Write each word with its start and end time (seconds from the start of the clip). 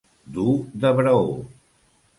Dur 0.37 0.55
de 0.85 0.93
braó. 1.01 1.23